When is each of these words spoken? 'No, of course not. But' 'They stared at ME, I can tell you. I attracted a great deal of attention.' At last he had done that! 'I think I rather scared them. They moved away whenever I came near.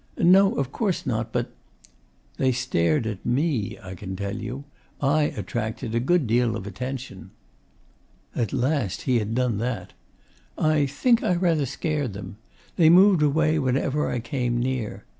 'No, 0.17 0.53
of 0.55 0.71
course 0.71 1.05
not. 1.05 1.31
But' 1.31 1.51
'They 2.37 2.53
stared 2.53 3.05
at 3.05 3.23
ME, 3.23 3.77
I 3.83 3.93
can 3.93 4.15
tell 4.15 4.35
you. 4.35 4.63
I 4.99 5.25
attracted 5.25 5.93
a 5.93 5.99
great 5.99 6.25
deal 6.25 6.55
of 6.55 6.65
attention.' 6.65 7.29
At 8.35 8.51
last 8.51 9.03
he 9.03 9.19
had 9.19 9.35
done 9.35 9.59
that! 9.59 9.93
'I 10.57 10.87
think 10.87 11.21
I 11.21 11.35
rather 11.35 11.67
scared 11.67 12.13
them. 12.13 12.37
They 12.77 12.89
moved 12.89 13.21
away 13.21 13.59
whenever 13.59 14.09
I 14.09 14.19
came 14.19 14.59
near. 14.59 15.05